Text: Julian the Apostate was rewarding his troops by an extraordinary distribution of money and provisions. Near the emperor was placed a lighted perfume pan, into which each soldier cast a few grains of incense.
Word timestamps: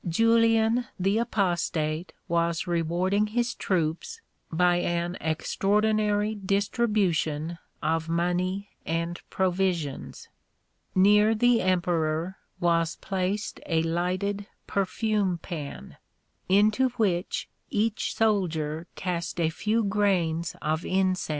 Julian 0.09 0.87
the 0.99 1.19
Apostate 1.19 2.11
was 2.27 2.65
rewarding 2.65 3.27
his 3.27 3.53
troops 3.53 4.19
by 4.51 4.77
an 4.77 5.15
extraordinary 5.21 6.33
distribution 6.33 7.59
of 7.83 8.09
money 8.09 8.69
and 8.83 9.21
provisions. 9.29 10.27
Near 10.95 11.35
the 11.35 11.61
emperor 11.61 12.37
was 12.59 12.95
placed 12.95 13.59
a 13.67 13.83
lighted 13.83 14.47
perfume 14.65 15.37
pan, 15.37 15.97
into 16.49 16.89
which 16.97 17.47
each 17.69 18.15
soldier 18.15 18.87
cast 18.95 19.39
a 19.39 19.51
few 19.51 19.83
grains 19.83 20.55
of 20.63 20.83
incense. 20.83 21.29